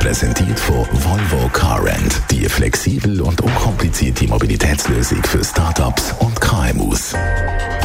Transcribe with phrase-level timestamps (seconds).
[0.00, 2.22] Präsentiert von Volvo Car Rent.
[2.30, 7.14] Die flexibel und unkomplizierte Mobilitätslösung für Startups und KMUs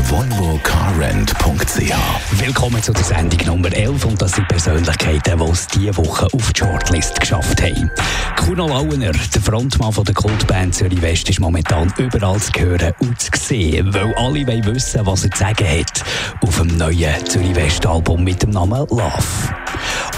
[0.08, 1.92] volvocarrent.ch.
[2.40, 6.54] Willkommen zu der Sendung Nummer 11 und das sind Persönlichkeiten, die es diese Woche auf
[6.54, 7.90] die Shortlist geschafft haben.
[8.38, 13.20] Kuno Lauener, der Frontmann von der Kultband Zürich West, ist momentan überall zu hören und
[13.20, 16.04] zu sehen, weil alle wollen wissen, was er zu sagen hat
[16.42, 19.56] auf dem neuen Zürich West Album mit dem Namen Love.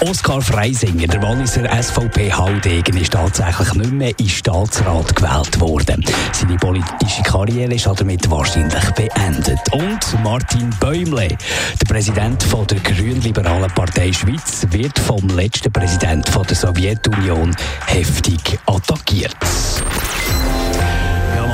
[0.01, 6.03] Oskar Freisinger, der Walliser SVP-Haudegen, ist tatsächlich nicht mehr in Staatsrat gewählt worden.
[6.33, 9.59] Seine politische Karriere ist damit wahrscheinlich beendet.
[9.71, 16.45] Und Martin Bäumle, der Präsident von der Grünliberalen Partei Schweiz, wird vom letzten Präsident von
[16.45, 19.37] der Sowjetunion heftig attackiert.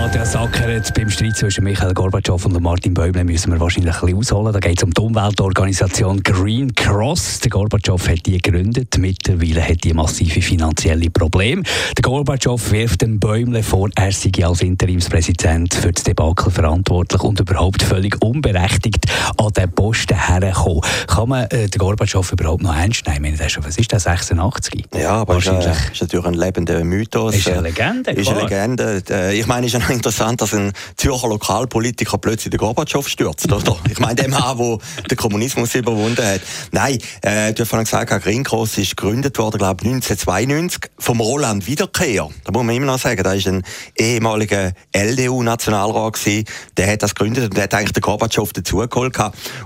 [0.03, 4.17] Nadja Sackeret, beim Streit zwischen Michael Gorbatschow und Martin Bäumle müssen wir wahrscheinlich ein bisschen
[4.17, 4.51] ausholen.
[4.51, 7.39] Da geht es um die Umweltorganisation Green Cross.
[7.39, 8.97] Der Gorbatschow hat die gegründet.
[8.97, 11.63] Mittlerweile hat die massive finanzielle Probleme.
[11.97, 17.39] Der Gorbatschow wirft dem Bäumle vor, er sei als Interimspräsident für das Debakel verantwortlich und
[17.39, 19.05] überhaupt völlig unberechtigt
[19.37, 20.81] an den Posten hergekommen.
[21.07, 23.39] Kann man äh, den Gorbatschow überhaupt noch ernst nehmen?
[23.39, 24.83] Was ist das, 86?
[24.95, 27.37] Ja, aber es ist, äh, ist, natürlich ein lebender Mythos.
[27.37, 29.01] Ist eine Legende, Ist eine Legende.
[29.09, 33.77] Äh, ich meine, ist interessant, dass ein Zürcher Lokalpolitiker plötzlich den Gorbatschow stürzt, oder?
[33.89, 34.77] Ich meine, der Mann, der
[35.09, 36.41] den Kommunismus überwunden hat.
[36.71, 41.21] Nein, äh, du hast vorhin gesagt, Green Cross ist gegründet worden, glaube ich, 1992 vom
[41.21, 42.29] Roland Wiederkehr.
[42.43, 43.63] Da muss man immer noch sagen, da ist ein
[43.97, 46.45] ehemaliger LDU-Nationalrat gewesen,
[46.77, 49.17] der hat das gegründet und der hat eigentlich den Gorbatschow dazugeholt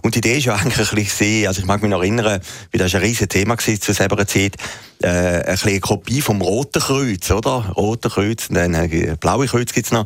[0.01, 2.41] Und die Idee ist ja eigentlich ein bisschen, also ich mag mich noch erinnern,
[2.71, 4.55] wie das ein riesiges Thema war zu selber Zeit,
[5.01, 7.71] äh, eine Kopie vom Roten Kreuz, oder?
[7.75, 10.05] Rote Kreuz, und dann äh, blaue Kreuz gibt's noch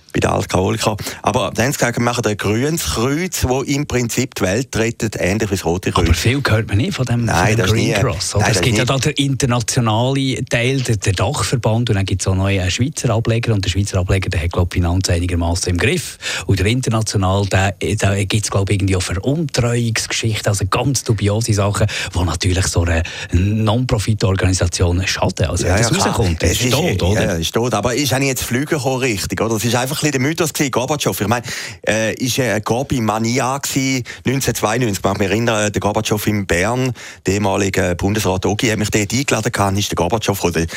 [0.11, 0.97] bei den Alkoholikern.
[1.21, 4.75] Aber dann haben sie gesagt, wir machen ein grünes Kreuz, das im Prinzip die Welt
[4.75, 6.05] rettet, ähnlich wie das Rote Kreuz.
[6.05, 8.35] Aber viel hört man nicht von dem, Nein, von dem Green nie, Cross.
[8.37, 12.27] Nein, es gibt ja da den internationalen Teil, der, der Dachverband, und dann gibt es
[12.27, 15.71] auch noch einen Schweizer Ableger, und der Schweizer Ableger, der hat, glaube ich, Finanz einigermaßen
[15.71, 16.17] im Griff.
[16.47, 21.87] Und der international, da gibt es, glaube ich, irgendwie auch Veruntreuungsgeschichten, also ganz dubiose Sachen,
[22.13, 25.47] die natürlich so eine Non-Profit-Organisation schaden.
[25.47, 27.23] Also, wenn ja, das ja, rauskommt, ist es tot, oder?
[27.23, 27.73] Ja, ist tot.
[27.73, 29.53] Aber ist auch nicht jetzt Flüge richtig, oder?
[29.53, 31.19] Das ist einfach ein bisschen der Mythos gewesen, Gorbatschow.
[31.19, 31.45] Ich meine,
[31.87, 35.03] äh, ist ja eine Gorbi-Mania 1992.
[35.03, 36.93] Ich mich erinnern, der Gorbatschow in Bern,
[37.25, 40.67] der ehemalige Bundesrat Ogi, hat mich dort eingeladen gehabt, ist der Gorbatschow gekommen.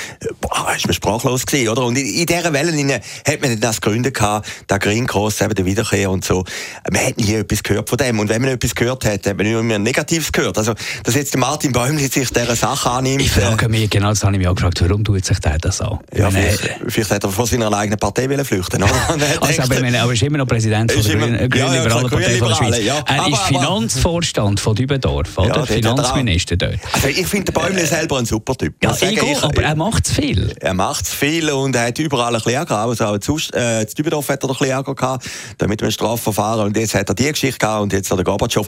[0.41, 1.85] Boah, ist mir sprachlos gewesen, oder?
[1.85, 5.65] Und in, in dieser Welle hat man das gegründet gehabt, der Green Cross, eben der
[5.65, 6.45] Wiederkehr und so.
[6.91, 8.19] Man hat nie etwas gehört von dem.
[8.19, 10.59] Und wenn man etwas gehört hat, hat man immer Negatives gehört.
[10.59, 13.23] Also, dass jetzt Martin Bäumli sich dieser Sache annimmt.
[13.23, 15.81] Ich frage mich, genau das habe ich mich auch gefragt, warum tut sich der das
[15.81, 15.99] an?
[16.15, 18.93] Ja, vielleicht, vielleicht hat er von seiner eigenen Partei flüchten oder?
[19.41, 22.39] also, aber, meine, aber er ist immer noch Präsident von der Grünen Grün Liberalen Partei
[22.39, 22.85] von der Schweiz.
[22.85, 23.03] Ja.
[23.07, 25.57] Er aber, ist Finanzvorstand von Dübendorf, oder?
[25.57, 26.79] Ja, Finanzminister dort.
[26.93, 28.75] Also ich finde Bäumle selber ein super Typ.
[28.83, 30.53] Ja, ich ich, aber er macht es viel.
[30.61, 33.01] Er macht es viel und er hat überall ein bisschen Ärger gehabt.
[33.01, 35.27] Also zu, äh, zu Dübendorf hat er ein bisschen Ärger gehabt,
[35.59, 38.25] damit wir ein Strafverfahren und jetzt hat er die Geschichte gehabt und jetzt hat der
[38.25, 38.67] Gorbatschow.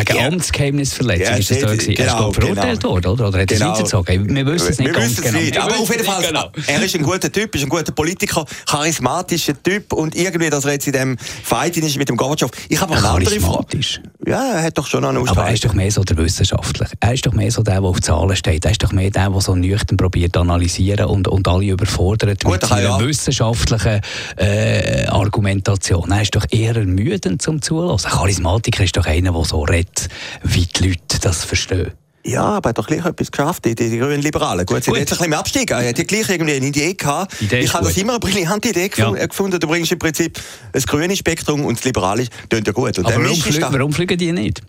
[0.00, 0.26] Wegen ja.
[0.26, 1.94] Amtsgeheimnisverletzung ja, ist das da gewesen.
[1.94, 2.92] Genau, er ist genau, verurteilt genau.
[2.92, 3.28] worden, oder?
[3.28, 3.70] Oder hat er genau.
[3.70, 4.34] weitergezogen?
[4.34, 5.38] Wir wissen es nicht wir ganz genau.
[5.38, 5.58] Nicht.
[5.58, 6.50] Aber auf jeden Fall, genau.
[6.66, 10.72] er ist ein guter Typ, ist ein guter Politiker, charismatischer Typ und irgendwie, dass er
[10.72, 12.50] jetzt in dem Fight ist mit dem Gorbatschow.
[12.68, 13.80] Ich habe eine andere Frage.
[14.26, 15.42] Ja, er hat doch schon noch eine Ausstrahlung.
[15.42, 16.88] Aber er ist doch mehr so der Wissenschaftler.
[16.98, 18.64] Er ist doch mehr so der, der auf Zahlen steht.
[18.64, 22.42] Er ist doch mehr der, der so nüchtern probiert zu analysieren und, und alle überfordert
[22.42, 23.00] Gut, mit seiner ja.
[23.00, 24.00] wissenschaftlichen
[24.36, 26.10] äh, Argumentation.
[26.10, 27.96] Er ist doch eher ermüdend zum Zuhören.
[27.98, 29.85] Charismatiker ist doch einer, der so redet,
[30.42, 31.92] wie die Leute das verstehen.
[32.26, 34.66] Ja, aber er hat doch gleich etwas geschafft, die, die, grünen Liberalen.
[34.66, 35.70] Gut, sie sind jetzt ein bisschen im Abstieg.
[35.70, 37.40] Er hat gleich irgendwie eine Idee gehabt.
[37.40, 39.26] Idee ich habe das immer eine brillante Idee gefunden, ja.
[39.26, 39.60] gefunden.
[39.60, 40.40] Du bringst im Prinzip
[40.72, 42.98] das grüne Spektrum und das liberale, klingt ja gut.
[42.98, 44.60] Und aber warum, flü warum fliegen die nicht?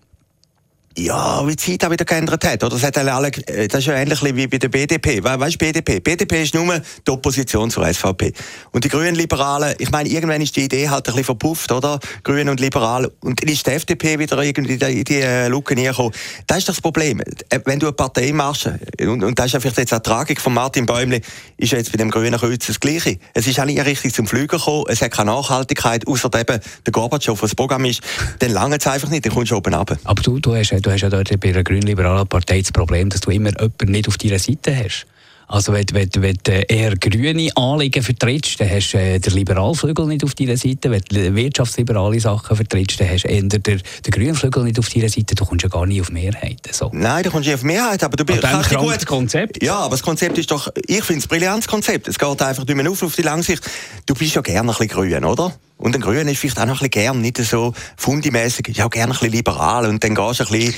[1.00, 2.64] Ja, wie die Zeit auch wieder geändert hat.
[2.64, 2.74] Oder?
[2.76, 5.24] Das, hat alle, äh, das ist ja ähnlich wie bei der BDP.
[5.24, 6.00] Weißt du, BDP?
[6.00, 8.34] BDP ist nur die Opposition zur SVP.
[8.72, 12.00] Und die Grünen Liberalen, ich meine, irgendwann ist die Idee halt ein bisschen verpufft, oder?
[12.24, 13.12] Grüne und Liberale.
[13.20, 16.16] Und dann ist die FDP wieder irgendwie in die, die äh, Lücke gekommen.
[16.48, 17.22] Das ist das Problem.
[17.22, 18.68] Äh, wenn du eine Partei machst,
[19.00, 21.22] und, und das ist ja vielleicht jetzt eine Tragik von Martin Bäumle,
[21.58, 23.20] ist ja jetzt bei dem Grünen Kreuz das Gleiche.
[23.36, 26.92] Es ist auch nicht richtig zum Fliegen gekommen, es hat keine Nachhaltigkeit, außer eben der
[26.92, 28.02] Gorbatschow, was das Programm ist.
[28.40, 30.00] Dann lange es einfach nicht, dann kommst du oben runter.
[30.04, 33.22] Aber du, du hast du hast ja dort bei der grünliberalen Partei das Problem, dass
[33.22, 35.06] du immer jemanden nicht auf deiner Seite hast.
[35.50, 40.06] Also wenn, wenn, wenn du eher grüne Anliegen vertrittst, dann hast du äh, den Liberalflügel
[40.06, 40.92] nicht auf deiner Seite.
[40.92, 43.82] Wenn du wirtschaftsliberale Sachen vertrittst, dann hast du eher den, den
[44.12, 45.36] grünen Flügel nicht auf deiner Seite.
[45.36, 46.74] Du kommst ja gar nicht auf Mehrheiten.
[46.74, 46.90] So.
[46.94, 49.64] Nein, du kommst nicht auf Mehrheit, aber du bist ein gutes Konzept.
[49.64, 52.10] Ja, aber das Konzept ist doch, ich finde es ein brillantes Konzept.
[52.10, 53.64] Es geht einfach nicht mehr auf auf die lange Sicht.
[54.06, 55.54] Du bist ja gerne ein bisschen grün, oder?
[55.78, 59.14] Und ein Grüner ist vielleicht auch noch ein bisschen gern, nicht so fundimäßig, ja, gerne
[59.14, 59.86] ein bisschen liberal.
[59.86, 60.74] Und dann gehst du ein bisschen,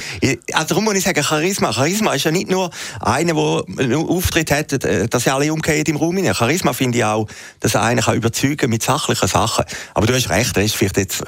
[0.52, 1.72] also darum muss ich sagen, Charisma.
[1.72, 2.70] Charisma ist ja nicht nur
[3.00, 6.36] einer, der einen Auftritt hat, äh, dass sie alle umgehen im Raum hinein.
[6.36, 7.28] Charisma finde ich auch,
[7.62, 9.64] dass er einen kann überzeugen mit sachlichen Sachen.
[9.94, 11.24] Aber du hast recht, er ist vielleicht jetzt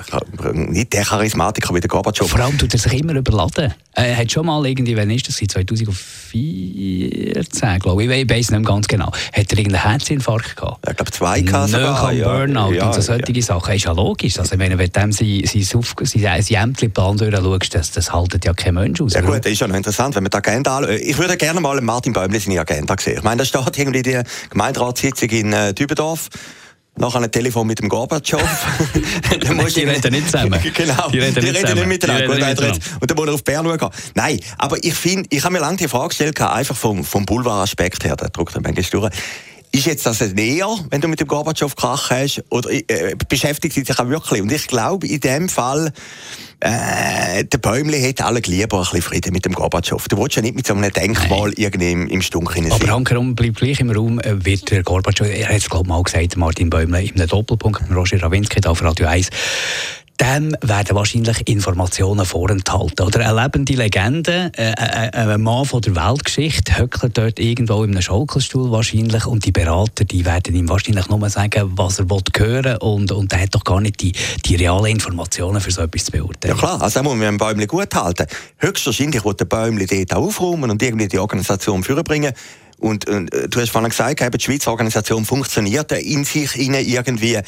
[0.53, 2.29] nicht der Charismatiker wie der Gorbatschow.
[2.29, 3.73] Vor allem tut er sich immer überladen.
[3.93, 8.61] Er hat schon mal irgendwie, wann ist das, 2014, glaube ich, ich weiß nicht mehr
[8.61, 10.89] ganz genau, hat er irgendeinen Herzinfarkt gehabt.
[10.89, 11.71] Ich glaube, zwei gehabt.
[11.71, 12.27] Ja.
[12.27, 13.41] Burnout ja, und so solche ja.
[13.41, 13.60] Sachen.
[13.69, 14.39] Ist ja logisch.
[14.39, 18.75] Also, wenn du dem sein, sein, sein, sein Ämterplan durchschaust, das, das haltet ja kein
[18.75, 19.13] Mensch aus.
[19.13, 20.99] Ja gut, das ist ja noch interessant, wenn man die Agenda anschaut.
[20.99, 23.17] Ich würde gerne mal Martin Bäumle seine Agenda sehen.
[23.17, 26.29] Ich meine, da steht irgendwie die Gemeinderatssitzung in äh, Dübendorf
[26.97, 28.41] nachher ein Telefon mit dem Gorbatschow.
[29.41, 30.59] dann musst die reden nicht zusammen.
[30.73, 32.27] genau, die reden, die nicht, reden nicht miteinander.
[32.27, 32.79] Gut, nicht miteinander.
[32.99, 33.91] Und dann muss er auf Bern schauen.
[34.15, 38.03] Nein, aber ich finde, ich habe mir lange die Frage gestellt, einfach vom, vom Boulevard-Aspekt
[38.03, 39.13] her, der druckt dann manchmal durch.
[39.73, 43.99] Ist jetzt das näher, wenn du mit dem Gorbatschow Krach hast, oder äh, beschäftigt sich
[43.99, 44.41] auch wirklich?
[44.41, 45.93] Und ich glaube, in dem Fall,
[46.59, 50.05] äh, der Bäumli hätte alle lieber ein bisschen Frieden mit dem Gorbatschow.
[50.09, 51.53] Du willst ja nicht mit so einem Denkmal Nein.
[51.55, 55.27] irgendwie im, im Stunk hinein Aber Hankerum bleibt gleich im Raum, äh, wird der Gorbatschow,
[55.27, 58.63] er hat es glaube ich mal gesagt, Martin Bäumle, in einem Doppelpunkt mit Roger Rawinski
[58.67, 59.29] auf Radio 1,
[60.21, 63.05] dem werden wahrscheinlich Informationen vorenthalten.
[63.05, 67.83] Oder eine lebende Legende, äh, äh, äh, ein Mann von der Weltgeschichte, höckelt dort irgendwo
[67.83, 72.09] in einem Schaukelstuhl wahrscheinlich und die Berater, die werden ihm wahrscheinlich nur sagen, was er
[72.09, 74.13] will hören und, und er hat doch gar nicht die,
[74.45, 76.55] die realen Informationen für so etwas zu beurteilen.
[76.55, 78.27] Ja klar, also muss man ein Bäumchen gut halten.
[78.57, 82.03] Höchstwahrscheinlich wird der Bäumchen dort aufräumen und irgendwie die Organisation führen
[82.81, 87.39] und, und äh, du hast vorhin gesagt, die Schweizer Organisation funktioniert in sich irgendwie.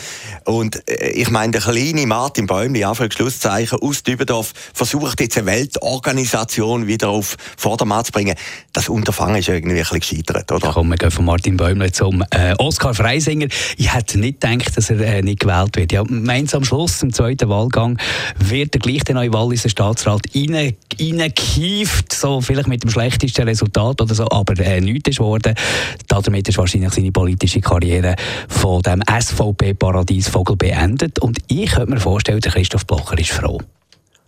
[0.46, 5.48] Und äh, ich meine, der kleine Martin Bäumli, Anführungs Schlusszeichen, aus Dübendorf, versucht jetzt eine
[5.48, 8.36] Weltorganisation wieder auf Vordermann zu bringen.
[8.74, 10.72] Das Unterfangen ist irgendwie ein bisschen gescheitert, oder?
[10.72, 13.48] Komm, wir gehen von Martin Bäumli zum äh, Oskar Freisinger.
[13.78, 15.92] Ich hätte nicht gedacht, dass er äh, nicht gewählt wird.
[15.92, 17.98] Ja, meins am Schluss, im zweiten Wahlgang,
[18.38, 20.22] wird der gleich der neue Walliser Staatsrat
[21.00, 25.56] reingekieft, so vielleicht mit dem schlechtesten Resultat oder so, aber äh, nichts ist worden.
[26.08, 28.16] Damit ist wahrscheinlich seine politische Karriere
[28.48, 31.20] von dem SVP-Paradies Vogel beendet.
[31.20, 33.60] Und ich könnte mir vorstellen, der Christoph Blocher ist froh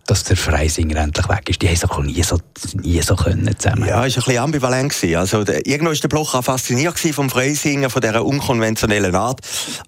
[0.06, 1.62] dass der Freisinger endlich weg ist.
[1.62, 2.38] Die haben es nie so,
[2.80, 3.88] nie so können zusammen.
[3.88, 5.16] Ja, ist ein bisschen ambivalent gewesen.
[5.16, 9.40] Also, der, irgendwo ist der Bloch auch fasziniert vom Freisinger, von dieser unkonventionellen Art.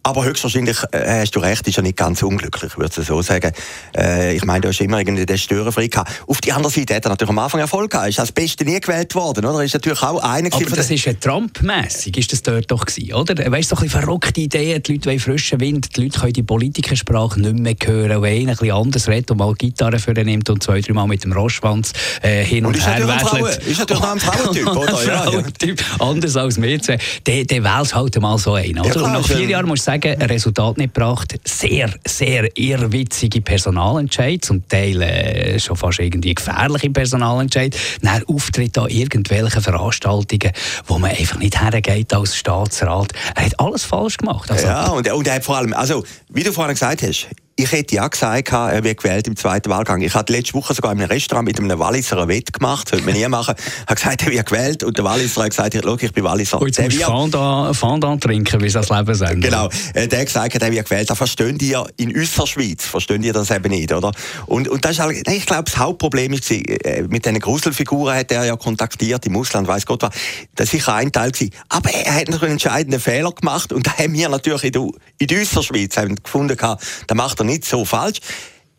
[0.02, 3.52] Aber höchstwahrscheinlich, äh, hast du recht, ist er nicht ganz unglücklich, würde ich so sagen.
[3.96, 6.10] Äh, ich meine, du hast immer irgendwie den Störenfrei gehabt.
[6.26, 8.08] Auf der anderen Seite hat er natürlich am Anfang Erfolg gehabt.
[8.08, 9.62] Ist als Beste nie gewählt worden, oder?
[9.62, 13.34] Ist natürlich auch einer Aber das ist ja Trump-mässig, ist das dort doch gewesen, oder?
[13.50, 16.32] Weißt du, so ein bisschen verrückte Ideen, die Leute wollen frischen Wind, die Leute können
[16.32, 20.24] die Politikersprache nicht mehr hören, wenn einer ein bisschen anders redet und mal Gitarre für
[20.24, 23.66] nimmt und zwei, drei Mal mit dem Roschwanz äh, hin und, und her wechselt.
[23.66, 24.98] Ist natürlich auch ein Frauentyp, oder?
[25.08, 26.98] Ja, Frauentyp, anders als wir zwei.
[27.26, 28.78] Der, der wählt halt mal so ein.
[28.78, 28.88] Oder?
[28.88, 31.38] Ja, und nach vier Jahren muss ich sagen, ein Resultat nicht gebracht.
[31.44, 37.76] Sehr, sehr irrwitzige Personalentscheid, zum Teil äh, schon fast irgendwie gefährliche Personalentscheid.
[38.02, 40.52] Dann Auftritt an irgendwelchen Veranstaltungen,
[40.86, 43.12] wo man einfach nicht hergeht als Staatsrat.
[43.34, 44.50] Er hat alles falsch gemacht.
[44.50, 47.28] Also, ja, und, und er hat vor allem, also, wie du vorhin gesagt hast,
[47.58, 50.00] ich hätte ja gesagt, er wird gewählt im zweiten Wahlgang.
[50.00, 53.14] Ich hatte letzte Woche sogar in einem Restaurant mit einem Walliser Wett gemacht, sollte man
[53.14, 53.56] nie machen.
[53.84, 56.60] Er hat gesagt, er wird gewählt und der Walliser hat gesagt, schau, ich bin Walliser.
[56.60, 59.40] Und jetzt musst du Fondant, trinken, wie das Leben sagen.
[59.40, 59.68] Genau.
[59.92, 61.10] Äh, der hat gesagt, er wird gewählt.
[61.10, 64.12] Da verstehen die ja in unserer Schweiz, verstehen die das eben nicht, oder?
[64.46, 68.30] Und, und das ist halt, ich glaube, das Hauptproblem ist, äh, mit diesen Gruselfiguren hat
[68.30, 70.14] er ja kontaktiert im Ausland, weiß Gott was.
[70.54, 71.50] Das ist sicher ein Teil gewesen.
[71.70, 74.88] Aber er hat natürlich einen entscheidenden Fehler gemacht und da haben wir natürlich in, der,
[75.18, 78.20] in unserer Schweiz haben gefunden, da macht er nicht so falsch.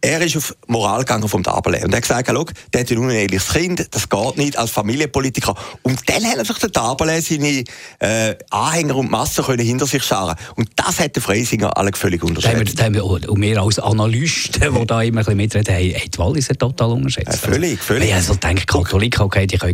[0.02, 2.98] Er ist auf Moral gegangen vom Dabele und er hat gesagt, schau, der hat ein
[2.98, 5.54] uneheliches Kind, das geht nicht als Familienpolitiker.
[5.82, 7.64] Und dann hat natürlich der Dabele seine
[8.00, 10.38] äh, Anhänger und Massen können hinter sich scharen.
[10.56, 12.82] Und das hat der Freisinger alle völlig unterschätzt.
[12.82, 16.56] Haben wir, und wir als Analysten, die da immer ein bisschen mitreden, haben, die Walliser
[16.56, 17.28] total unterschätzt.
[17.28, 18.10] Ja, völlig, völlig.
[18.10, 19.74] Ich also denke, Katholiken, okay, die können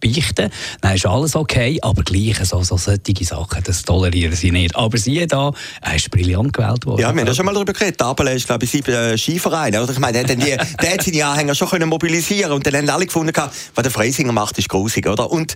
[0.00, 4.74] beichten, dann ist alles okay, aber gleich so, so solche Sachen, das tolerieren sie nicht.
[4.74, 5.52] Aber sie da,
[5.82, 7.00] er ist brillant gewählt worden.
[7.00, 8.00] Ja, wir haben ja schon mal darüber geredet.
[8.00, 9.82] Dabele ist, glaube ich, sieben äh, Skiverein Verein.
[9.82, 9.92] Oder?
[9.92, 13.06] Ich meine, der, die, der hat seine Anhänger schon können mobilisieren und dann haben alle
[13.06, 15.30] gefunden, was der Freisinger macht, ist grusig, oder?
[15.30, 15.54] Und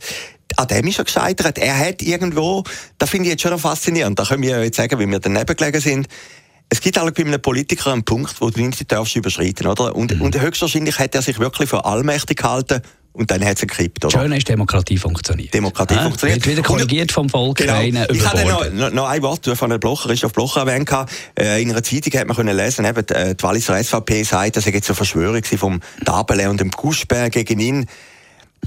[0.57, 1.59] an dem ist er gescheitert.
[1.59, 2.65] Er hat irgendwo,
[2.99, 5.81] da finde ich jetzt schon faszinierend, da können wir jetzt sagen, wie wir daneben gelegen
[5.81, 6.09] sind,
[6.71, 9.95] es gibt halt bei einem Politiker einen Punkt, wo du nicht darfst überschreiten, oder?
[9.95, 10.23] Und, mhm.
[10.23, 12.81] und höchstwahrscheinlich hat er sich wirklich für allmächtig gehalten
[13.13, 14.05] und dann hat es gekippt.
[14.05, 14.21] Oder?
[14.21, 15.53] Schön ist Demokratie funktioniert.
[15.53, 16.47] Demokratie ja, funktioniert.
[16.47, 17.59] Wird wieder korrigiert vom Volk.
[17.59, 17.81] Genau.
[17.81, 20.89] Ich hatte noch, noch, noch ein Wort von der Blocher, ist auf Blocher erwähnt.
[21.37, 24.67] Äh, in einer Zeitung hat man können lesen, eben, äh, die Walliser SVP sagt, dass
[24.67, 27.87] er jetzt eine Verschwörung vom Dabele und dem Guschberg gegen ihn.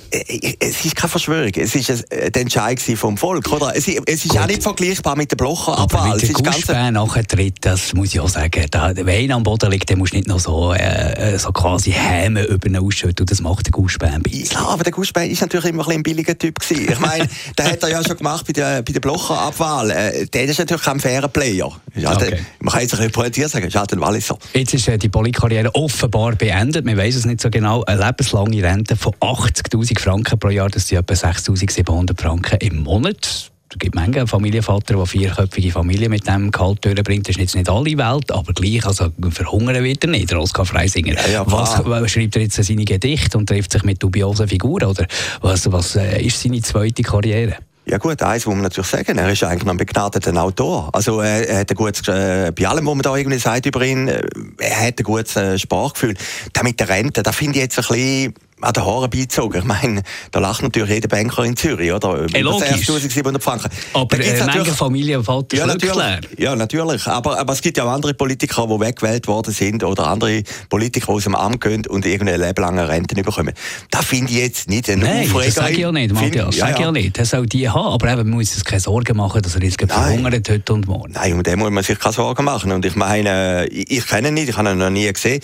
[0.09, 3.73] Äh, äh, es ist keine Verschwörung, es ist der Entscheid vom Volk, oder?
[3.75, 4.39] Es, ist Gut.
[4.39, 6.11] auch nicht vergleichbar mit der Blocher-Abwahl.
[6.11, 9.71] Aber mit der Guschbär nachtritt, das muss ich auch sagen, da, wenn einer am Boden
[9.71, 13.65] liegt, musst du nicht noch so, äh, so quasi Häme über ihn ausschütten, das macht
[13.67, 14.49] der Guschbär ein bisschen.
[14.51, 16.91] Ja, aber der Guschbär ist natürlich immer ein, ein billiger Typ gewesen.
[16.91, 19.91] Ich meine, der hat er ja schon gemacht bei der, bei der Blocher-Abwahl.
[19.91, 21.71] Äh, der ist natürlich kein fairer Player.
[21.95, 22.29] Ja, okay.
[22.31, 24.37] der, man kann jetzt ein bisschen pointiert sagen, ist halt ein Walliser.
[24.53, 28.63] Jetzt ist äh, die Politkarriere offenbar beendet, man weiß es nicht so genau, eine lebenslange
[28.63, 33.51] Rente von 80'000 1000 Franken pro Jahr, das sind etwa 6700 Franken im Monat.
[33.69, 37.27] Es gibt Menge Familienvater, der vierköpfige Familie mit dem Gehalt durchbringt.
[37.27, 41.15] Das ist jetzt nicht alle Welt, aber gleich, also verhungern wird er nicht, Oskar Freisinger.
[41.15, 44.85] Ja, ja, was, was, schreibt er jetzt seine Gedichte und trifft sich mit dubiosen Figuren?
[44.87, 45.07] Oder
[45.41, 47.57] was, was äh, ist seine zweite Karriere?
[47.85, 50.89] Ja gut, eins muss man natürlich sagen, er ist eigentlich ein begnadeter Autor.
[50.93, 53.83] Also äh, er hat ein gutes, äh, bei allem, was man da irgendwie sagt über
[53.83, 54.21] ihn, äh,
[54.59, 56.13] er hat ein gutes äh, Sprachgefühl.
[56.53, 59.59] Da mit der Rente, da finde ich jetzt ein bisschen an den Haaren beizogen.
[59.59, 60.01] Ich meine,
[60.31, 62.25] da lacht natürlich jeder Banker in Zürich, oder?
[62.31, 62.69] Hey, logisch.
[62.69, 63.69] 1700 Franken.
[63.93, 67.05] Aber äh, manche Familien fällt ja, natürlich, ja, natürlich.
[67.07, 71.07] Aber, aber es gibt ja auch andere Politiker, die weggewählt worden sind oder andere Politiker,
[71.07, 73.53] die aus dem Amt gehen und irgendeine lebenlange Rente bekommen.
[73.91, 75.45] Das finde ich jetzt nicht ein Nein, Aufreger.
[75.45, 76.55] das sage ich auch nicht, Matthias.
[76.55, 77.19] Ja, sage ich auch nicht.
[77.19, 77.93] Das soll die haben.
[77.93, 81.13] Aber eben, man muss sich keine Sorgen machen, dass er jetzt verhungert heute und morgen.
[81.13, 82.71] Nein, um den muss man sich keine Sorgen machen.
[82.71, 85.41] Und ich meine, ich, ich kenne ihn nicht, ich habe ihn noch nie gesehen.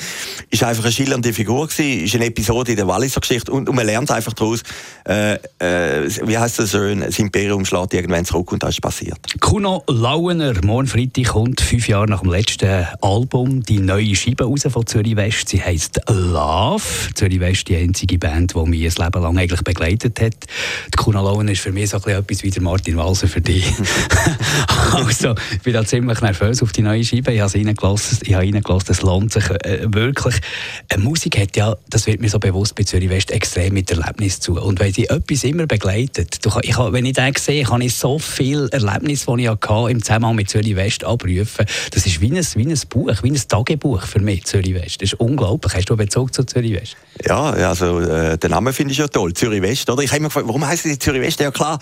[0.49, 3.75] Ist einfach eine schillernde Figur gewesen, ist eine Episode in der Walliser Geschichte und, und
[3.75, 4.63] man lernt einfach daraus,
[5.07, 9.19] äh, äh, wie heißt das schön, das Imperium schlägt irgendwann zurück und das ist passiert.
[9.39, 14.61] Kuno Lauener, morgen Freitag kommt fünf Jahre nach dem letzten Album die neue Scheibe raus
[14.69, 15.49] von Zürich West.
[15.49, 16.83] Sie heisst Love.
[17.15, 20.35] Zürich West die einzige Band, die mich ein Leben lang eigentlich begleitet hat.
[20.87, 23.65] Die Kuno Lauener ist für mich so etwas wie der Martin Walser für dich.
[24.93, 27.33] also, ich bin da ziemlich nervös auf die neue Scheibe.
[27.33, 30.35] Ich habe reingelassen, ich habe reingelassen es lohnt sich äh, wirklich.
[30.89, 34.39] Eine Musik hat ja, das wird mir so bewusst bei Zürich West, extrem mit Erlebnis
[34.39, 34.59] zu.
[34.59, 38.17] Und wenn sie etwas immer begleitet, du, ich, wenn ich den sehe, kann ich so
[38.17, 41.65] viel Erlebnis, die ich hatte, im Zusammenhang mit Zürich West abrufen.
[41.91, 45.03] Das ist wie ein, wie ein Buch, wie ein Tagebuch für mich, Zürich West.
[45.03, 45.71] Das ist unglaublich.
[45.75, 46.97] Hast du einen Bezug zu Zürich West?
[47.25, 49.89] Ja, also äh, den Namen finde ich ja toll, Zürich West.
[49.89, 50.03] Oder?
[50.03, 51.39] Ich habe immer gefragt, warum heißt es Zürich West?
[51.39, 51.79] Ja klar,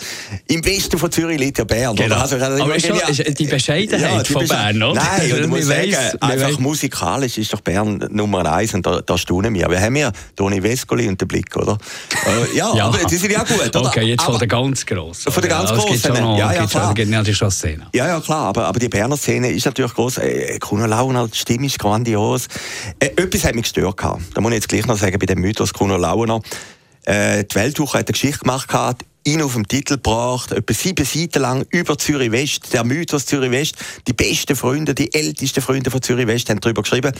[0.47, 1.95] im Westen von Zürich liegt ja Bern.
[1.95, 2.15] Genau.
[2.15, 5.01] Also, also, Aber schon, ja, die Bescheidenheit ja, die von Bern, oder?
[5.01, 9.17] Nein, und du musst sagen, einfach musikalisch ist doch Bern Nummer eins und da, da
[9.17, 9.69] staunen wir.
[9.69, 11.77] Wir haben ja Toni Vescoli und den Blick, oder?
[12.25, 13.87] Äh, ja, ja, aber die sind ja gut, oder?
[13.87, 15.31] Okay, jetzt aber, von der ganz grossen.
[15.31, 16.15] Von der ganz ja, grossen.
[16.15, 16.95] Ja, ja, klar.
[16.97, 17.83] Schon.
[17.93, 18.47] Ja, ja, klar.
[18.47, 20.17] Aber, aber die Berner Szene ist natürlich groß.
[20.19, 22.47] Äh, Kuno Launer, die Stimme ist grandios.
[22.99, 23.97] Äh, etwas hat mich gestört.
[23.97, 24.21] Gehabt.
[24.33, 26.41] Da muss ich jetzt gleich noch sagen, dem Mythos Kuno Launer.
[27.05, 31.05] Äh, die Weltwoche hat eine Geschichte gemacht, gehabt, ihn auf den Titel gebracht, etwa sieben
[31.05, 33.75] Seiten lang über Zürich West, der Mythos Zürich West.
[34.07, 37.11] Die besten Freunde, die ältesten Freunde von Zürich West haben darüber geschrieben.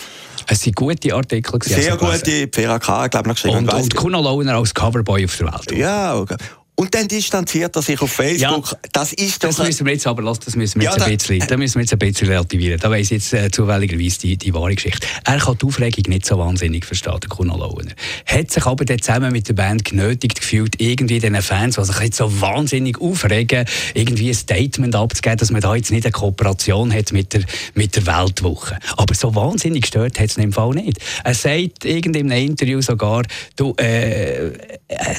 [0.48, 1.60] Es sind gute Artikel.
[1.64, 3.08] Sehr also gute, Vera K.
[3.08, 3.58] glaube ich, noch geschrieben.
[3.58, 5.72] Und, und Kuno Launer als Coverboy auf der Welt.
[5.78, 6.38] Ja, okay.
[6.80, 8.72] Und dann distanziert er sich auf Facebook.
[8.72, 9.48] Ja, das ist doch...
[9.50, 11.76] Das müssen wir jetzt aber lassen, das müssen wir ja, jetzt ein bisschen, da müssen
[11.76, 12.80] wir jetzt ein bisschen relativieren.
[12.80, 15.08] Da weiss jetzt äh, zufälligerweise die, die wahre Geschichte.
[15.26, 17.94] Er kann die Aufregung nicht so wahnsinnig verstehen, der Kuno Launer.
[18.28, 22.00] Hat sich aber dann zusammen mit der Band genötigt gefühlt, irgendwie den Fans, die sich
[22.00, 23.66] jetzt so wahnsinnig aufregen,
[23.96, 27.42] irgendwie ein Statement abzugeben, dass man da jetzt nicht eine Kooperation hat mit der,
[27.74, 28.78] mit der Weltwoche.
[28.98, 31.00] Aber so wahnsinnig gestört hat es im Fall nicht.
[31.24, 33.24] Er sagt irgendwie in einem Interview sogar,
[33.56, 34.54] du, äh, äh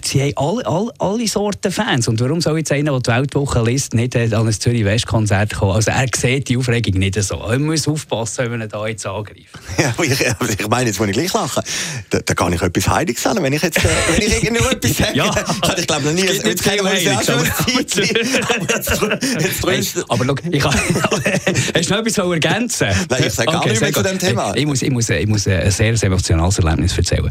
[0.05, 2.09] sie haben alle, alle, alle so Fans.
[2.09, 5.73] Und warum soll jetzt einer, der die Weltwoche liest, nicht an ein Zürich-West-Konzert kommen?
[5.73, 7.37] Also er sieht die Aufregung nicht so.
[7.37, 9.39] Er muss aufpassen, wenn ihn da jetzt angreift.
[9.79, 11.63] Ja, ich, ich meine, jetzt muss ich gleich lachen.
[12.11, 14.97] Da, da kann ich etwas Heiliges sagen, wenn ich jetzt, äh, wenn ich irgendwo etwas
[14.97, 15.17] sage.
[15.17, 15.31] ja.
[15.31, 16.25] Kann ich glaube noch nie...
[16.25, 20.05] Ja schon jetzt trösten.
[20.09, 20.75] Aber schau, ich kann...
[20.75, 24.55] Hast du noch etwas ergänzen Nein, ich sage okay, gar nicht mehr zu dem Thema.
[24.57, 27.31] Ich muss, ich muss, ich muss ein sehr, sehr emotionales Erlebnis erzählen.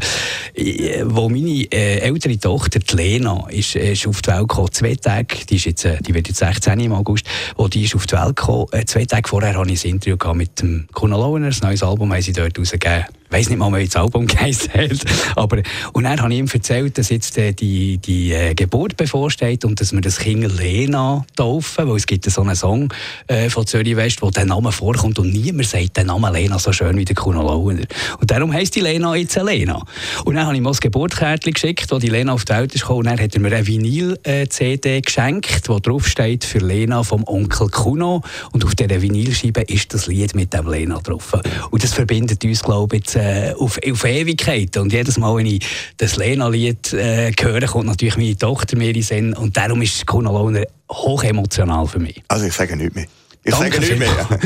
[1.04, 4.72] Wo meine äh, ältere Tochter, die Lena, ist, ist auf die Welt gekommen.
[4.72, 7.94] Zwei Tage, die, ist jetzt, äh, die wird jetzt 16 im August, wo die ist
[7.94, 8.66] auf die Welt gekommen.
[8.72, 12.12] Äh, zwei Tage vorher hatte ich ein Interview mit dem Kuno Launer, ein neues Album
[12.12, 14.88] haben sie dort rausgegeben ich weiß nicht mal, wie das Album hat.
[15.36, 19.66] Aber, und dann habe ich ihm erzählt, dass jetzt äh, die, die äh, Geburt bevorsteht
[19.66, 22.92] und dass wir das Kind Lena taufen, weil es gibt so einen Song
[23.26, 26.72] äh, von Zürich West, wo der Name vorkommt und niemand sagt den Namen Lena so
[26.72, 27.82] schön wie der Kuno Launer.
[28.18, 29.82] Und darum heisst die Lena jetzt Lena.
[30.24, 32.80] Und dann habe ich ihm das Geburtskärtchen geschickt, wo die Lena auf die Welt ist
[32.80, 33.00] gekommen.
[33.00, 37.68] Und dann hat er mir eine Vinyl-CD geschenkt, wo drauf steht für Lena vom Onkel
[37.68, 38.22] Kuno.
[38.52, 41.34] Und auf dieser Vinylscheibe ist das Lied mit dem Lena drauf.
[41.70, 44.76] Und das verbindet uns, glaube ich, äh, auf, auf Ewigkeit.
[44.76, 49.02] Und jedes Mal, wenn ich das Lena-Lied äh, höre, kommt natürlich meine Tochter mir in
[49.02, 49.34] Sinn.
[49.34, 52.22] Und darum ist Kuno Lohner hochemotional für mich.
[52.28, 53.06] Also ich sage nichts mehr.
[53.44, 54.38] Ich Danke sage nicht mehr.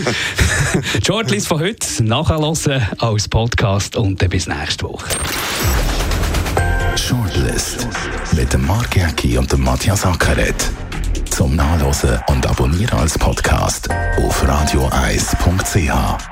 [0.98, 2.56] Die Shortlist von heute nachhören
[2.98, 5.06] als Podcast und dann bis nächste Woche.
[6.96, 7.86] Shortlist
[8.36, 10.70] mit dem Mark Jäcki und dem Matthias Ackeret.
[11.30, 13.88] Zum Nachlesen und Abonnieren als Podcast
[14.18, 16.31] auf radioeis.ch.